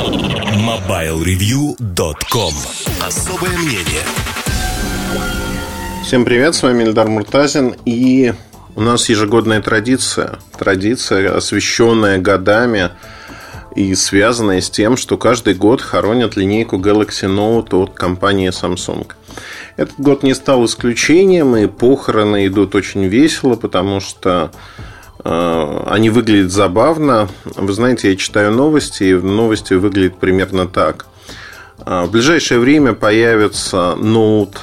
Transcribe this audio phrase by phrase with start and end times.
[0.00, 2.54] MobileReview.com
[3.06, 4.00] Особое мнение.
[6.02, 8.32] Всем привет, с вами Эльдар Муртазин И
[8.76, 10.38] у нас ежегодная традиция.
[10.58, 12.92] Традиция, освещенная годами
[13.76, 19.06] и связанная с тем, что каждый год хоронят линейку Galaxy Note от компании Samsung.
[19.76, 24.50] Этот год не стал исключением, и похороны идут очень весело, потому что
[25.24, 27.28] они выглядят забавно.
[27.44, 31.06] Вы знаете, я читаю новости, и новости выглядят примерно так.
[31.84, 34.56] Э, в ближайшее время появится Note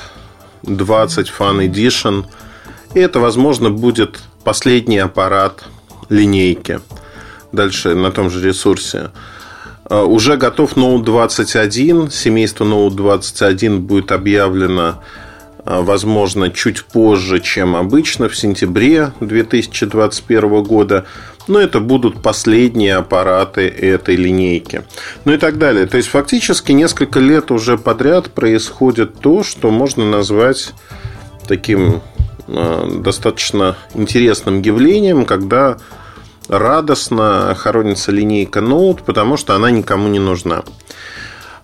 [0.64, 2.26] 20 Fan Edition,
[2.94, 5.64] и это, возможно, будет последний аппарат
[6.10, 6.80] линейки–
[7.52, 9.12] дальше на том же ресурсе.
[9.86, 12.10] А, уже готов Note 21.
[12.12, 15.04] Семейство Note 21 будет объявлено,
[15.70, 21.06] возможно, чуть позже, чем обычно, в сентябре 2021 года.
[21.48, 24.84] Но это будут последние аппараты этой линейки.
[25.26, 25.86] Ну и так далее.
[25.86, 30.74] То есть, фактически, несколько лет уже подряд происходит то, что можно назвать
[31.48, 32.02] таким
[32.48, 35.78] а, достаточно интересным явлением, когда
[36.48, 40.64] радостно хоронится линейка Note, потому что она никому не нужна.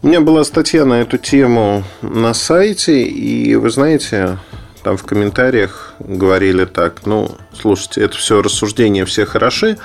[0.04, 4.38] У меня была статья на эту тему на сайте, и вы знаете,
[4.84, 9.78] там в комментариях говорили так, ну, слушайте, это все рассуждения все хороши,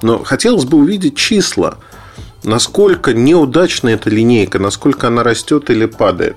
[0.00, 1.76] но хотелось бы увидеть числа,
[2.44, 6.36] насколько неудачна эта линейка, насколько она растет или падает.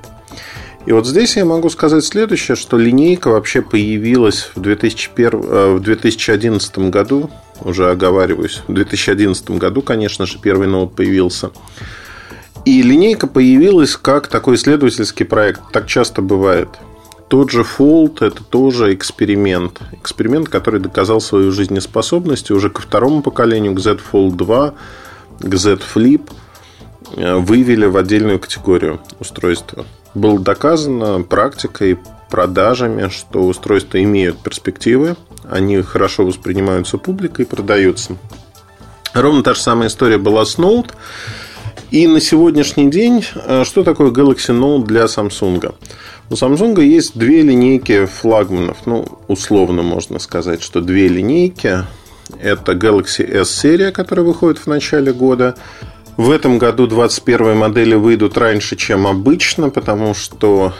[0.86, 5.80] И вот здесь я могу сказать следующее, что линейка вообще появилась в, 2001, э, в
[5.80, 11.52] 2011 году, уже оговариваюсь, в 2011 году, конечно же, первый ноут появился.
[12.66, 15.62] И линейка появилась как такой исследовательский проект.
[15.72, 16.70] Так часто бывает.
[17.28, 19.80] Тот же Fold– это тоже эксперимент.
[19.94, 22.52] Эксперимент, который доказал свою жизнеспособность.
[22.52, 24.74] Уже ко второму поколению, к Z Fold 2,
[25.40, 26.30] к Z Flip
[27.16, 29.86] э, вывели в отдельную категорию устройства.
[30.14, 31.98] Было доказано практикой,
[32.30, 35.16] продажами, что устройства имеют перспективы,
[35.50, 38.18] они хорошо воспринимаются публикой и продаются.
[39.14, 40.92] Ровно та же самая история была с Note.
[41.92, 45.76] И на сегодняшний день, э, что такое Galaxy Note для Samsung?
[46.30, 48.86] У Samsung есть две линейки флагманов.
[48.86, 51.84] Ну, условно можно сказать, что две линейки.
[52.42, 55.56] Это Galaxy S серия, которая выходит в начале года.
[56.16, 60.74] В этом году 21 модели выйдут раньше, чем обычно, потому что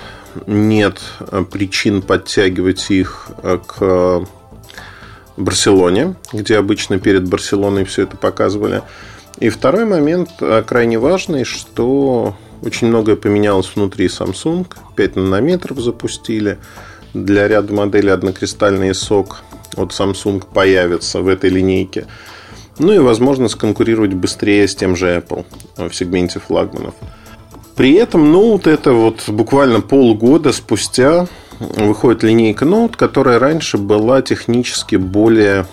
[0.48, 4.26] нет э, причин подтягивать их э, к
[5.36, 8.82] Барселоне, где обычно перед Барселоной все это показывали.
[9.42, 14.68] И второй момент э, крайне важный, что очень многое поменялось внутри Samsung.
[14.96, 16.60] 5 нанометров запустили.
[17.16, 19.42] Для ряда моделей однокристальный сок
[19.76, 22.06] от Samsung появится в этой линейке.
[22.78, 25.44] Ну и возможно сконкурировать быстрее с тем же Apple
[25.76, 26.94] в сегменте флагманов.
[27.76, 31.28] При этом Note это вот буквально полгода спустя
[31.60, 35.66] выходит линейка Note, которая раньше была технически более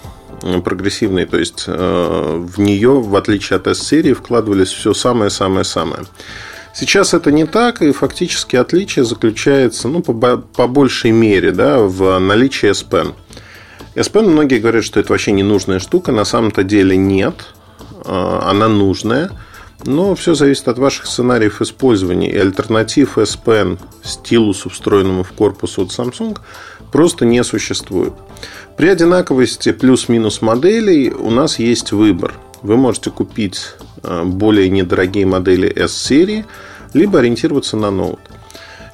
[0.65, 1.26] прогрессивной.
[1.26, 6.04] То есть э, в нее, в отличие от S-серии, вкладывались все самое-самое-самое.
[6.75, 12.19] Сейчас это не так, и фактически отличие заключается ну, по, по большей мере да, в
[12.19, 13.15] наличии S Pen.
[13.94, 16.12] S Pen многие говорят, что это вообще ненужная штука.
[16.12, 17.34] На самом-то деле нет.
[18.04, 19.31] Э, она нужная.
[19.84, 22.31] Но все зависит от ваших сценариев использования.
[22.31, 26.39] И альтернатив S Pen стилусу, встроенному в корпус от Samsung,
[26.91, 28.12] просто не существует.
[28.77, 32.34] При одинаковости плюс-минус моделей у нас есть выбор.
[32.62, 33.61] Вы можете купить
[34.03, 36.45] э, более недорогие модели S-серии,
[36.93, 38.16] либо ориентироваться на.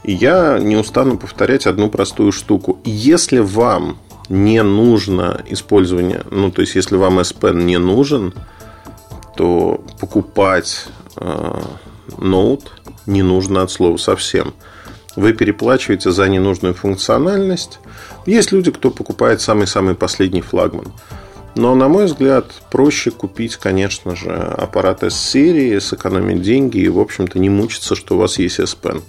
[0.05, 2.79] И я не устану повторять одну простую штуку.
[2.85, 8.35] Если вам не нужно использование, ну, то есть, если вам S Pen не нужен,
[9.37, 10.87] то покупать
[11.17, 11.61] э,
[12.19, 12.73] ноут
[13.07, 14.55] не нужно от слова совсем.
[15.17, 17.79] Вы переплачиваете за ненужную функциональность.
[18.27, 20.93] Есть люди, кто покупает самый-самый последний флагман.
[21.55, 27.39] Но, на мой взгляд, проще купить, конечно же, аппарат S-серии, сэкономить деньги и, в общем-то,
[27.39, 29.03] не мучиться, что у вас есть S Pen.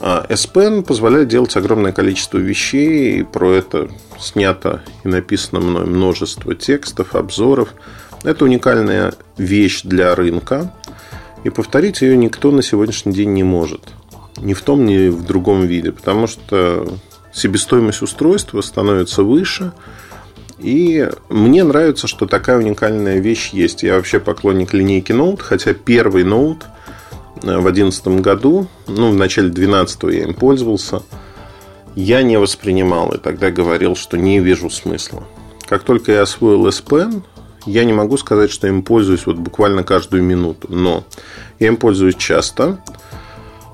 [0.00, 3.88] А S Pen позволяет делать огромное количество вещей, и про это
[4.18, 7.74] снято и написано мной множество текстов, обзоров–
[8.24, 10.72] это уникальная вещь для рынка,
[11.44, 13.82] и повторить ее никто на сегодняшний день не может.
[14.38, 16.88] Ни в том, ни в другом виде, потому что
[17.32, 19.72] себестоимость устройства становится выше,
[20.58, 23.82] и мне нравится, что такая уникальная вещь есть.
[23.82, 26.62] Я вообще поклонник линейки Note, хотя первый Note
[27.42, 31.02] э, в 2011 году, ну, в начале 2012 я им пользовался,
[31.94, 35.24] я не воспринимал и тогда говорил, что не вижу смысла.
[35.66, 37.22] Как только я освоил S Pen,
[37.66, 41.04] Я не могу сказать, что им пользуюсь вот буквально каждую минуту, но
[41.58, 42.78] я им пользуюсь часто,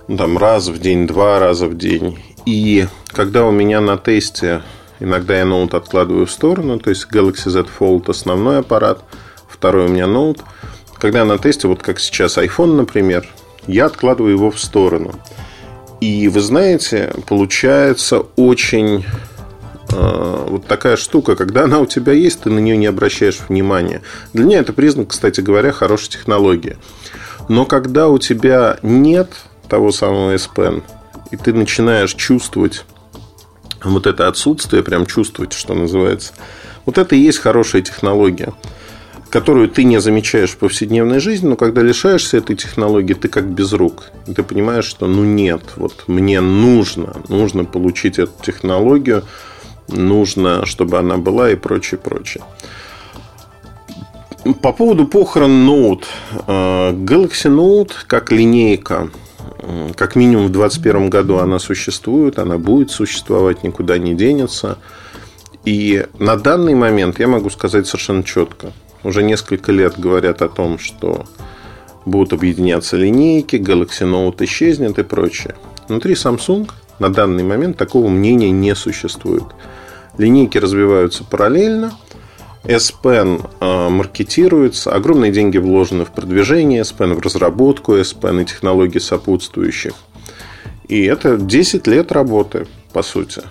[0.06, 2.18] ну, там раз в день, два раза в день.
[2.46, 4.62] И когда у меня на тесте,
[4.98, 9.02] иногда я ноут откладываю в сторону, то есть Galaxy Z Fold основной аппарат,
[9.48, 10.40] второй у меня ноут.
[10.98, 13.26] Когда на тесте, вот как сейчас iPhone, например,
[13.66, 15.14] я откладываю его в сторону.
[16.00, 19.04] И вы знаете, получается очень
[19.92, 24.02] вот такая штука, когда она у тебя есть, ты на нее не обращаешь внимания.
[24.32, 26.76] Для меня это признак, кстати говоря, хорошей технологии.
[27.48, 29.32] Но когда у тебя нет
[29.68, 30.82] того самого S Pen,
[31.30, 32.84] и ты начинаешь чувствовать
[33.82, 36.32] вот это отсутствие, прям чувствовать, что называется,
[36.86, 38.52] вот это и есть хорошая технология
[39.30, 43.72] которую ты не замечаешь в повседневной жизни, но когда лишаешься этой технологии, ты как без
[43.72, 44.10] рук.
[44.26, 49.24] Ты понимаешь, что ну нет, вот мне нужно, нужно получить эту технологию,
[49.92, 52.44] нужно, чтобы она была и прочее, прочее.
[54.62, 56.04] По поводу похорон Note.
[56.46, 59.10] Э, Galaxy Note как линейка,
[59.96, 64.78] как минимум в 2021 году она существует, она будет существовать, никуда не денется.
[65.64, 68.72] И на данный момент я могу сказать совершенно четко–
[69.02, 71.24] уже несколько лет говорят о том, что
[72.04, 75.54] будут объединяться линейки, Galaxy Note исчезнет и прочее.
[75.88, 79.44] Внутри Samsung на данный момент такого мнения не существует.
[80.20, 81.92] Линейки развиваются параллельно.
[82.64, 88.42] S Pen э, маркетируется, огромные деньги вложены в продвижение S Pen, в разработку S Pen
[88.42, 89.94] и технологий сопутствующих.
[90.88, 93.42] И это 10 лет работы, по сути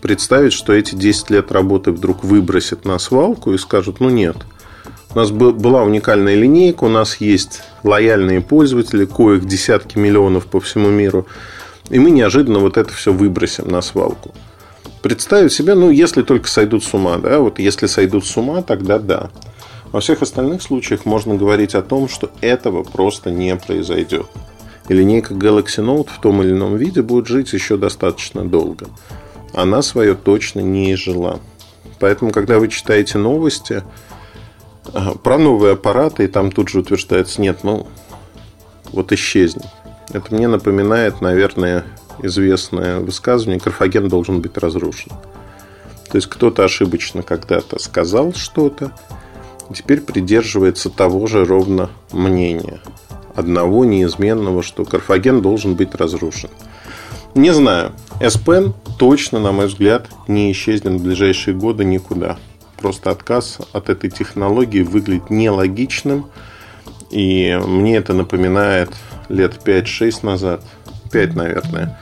[0.00, 4.36] представить, что эти 10 лет работы вдруг выбросят на свалку и скажут, ну нет,
[5.14, 10.88] у нас была уникальная линейка, у нас есть лояльные пользователи, коих десятки миллионов по всему
[10.88, 11.26] миру,
[11.90, 14.32] и мы неожиданно вот это все выбросим на свалку.
[15.02, 18.98] Представить себе, ну, если только сойдут с ума, да, вот если сойдут с ума, тогда
[18.98, 19.30] да.
[19.92, 24.26] Во всех остальных случаях можно говорить о том, что этого просто не произойдет.
[24.88, 28.86] И линейка Galaxy Note в том или ином виде будет жить еще достаточно долго.
[29.54, 31.40] Она свое точно не изжила.
[31.98, 33.82] Поэтому, когда вы читаете новости,
[35.22, 37.86] про новые аппараты, и там тут же утверждается, нет, ну,
[38.92, 39.66] вот исчезнет.
[40.12, 41.84] Это мне напоминает, наверное,
[42.22, 45.12] известное высказывание, Карфаген должен быть разрушен.
[46.10, 48.92] То есть кто-то ошибочно когда-то сказал что-то,
[49.74, 52.80] теперь придерживается того же ровно мнения.
[53.34, 56.50] Одного неизменного, что Карфаген должен быть разрушен.
[57.34, 57.92] Не знаю.
[58.20, 62.38] S Pen точно, на мой взгляд, не исчезнет в ближайшие годы никуда
[62.80, 66.26] просто отказ от этой технологии выглядит нелогичным.
[67.10, 68.90] И мне это напоминает
[69.28, 70.64] лет 5-6 назад,
[71.12, 71.98] 5, наверное,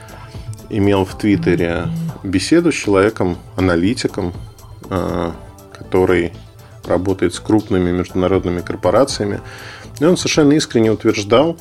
[0.70, 1.88] имел в Твиттере
[2.22, 4.32] беседу с человеком, аналитиком,
[4.90, 5.34] а,
[5.72, 6.32] который
[6.84, 9.40] работает с крупными международными корпорациями.
[10.00, 11.56] И он совершенно искренне утверждал,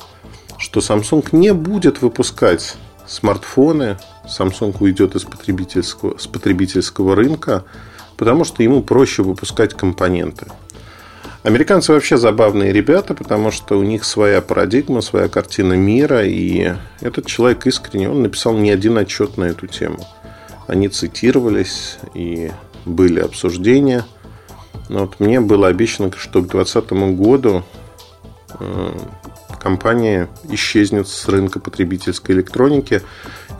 [0.56, 2.76] что Samsung не будет выпускать
[3.06, 3.96] смартфоны,
[4.26, 7.64] Samsung уйдет из потребительского, с потребительского рынка–
[8.18, 10.46] потому что ему проще выпускать компоненты.
[11.44, 17.26] Американцы вообще забавные ребята, потому что у них своя парадигма, своя картина мира, и этот
[17.26, 19.98] человек искренне, он написал не один отчет на эту тему.
[20.66, 22.50] Они цитировались, и
[22.84, 24.04] были обсуждения.
[24.88, 27.62] Но вот мне было обещано, что к 2020 году
[28.58, 28.98] э,
[29.60, 33.02] компания исчезнет с рынка потребительской электроники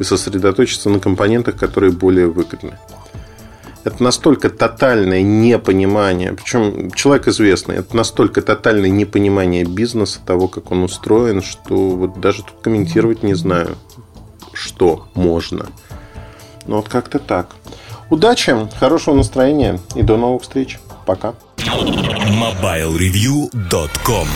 [0.01, 2.77] и сосредоточится на компонентах, которые более выгодны
[3.89, 10.85] это настолько тотальное непонимание, причем человек известный, это настолько тотальное непонимание бизнеса, того, как он
[10.85, 13.77] устроен, что вот даже тут комментировать не знаю,
[14.53, 15.67] что можно.
[16.67, 17.57] Ну вот как-то так.
[18.11, 20.81] Удачи, хорошего настроения и до новых встреч.
[21.07, 21.35] Пока.
[21.57, 24.29] MobileReview.com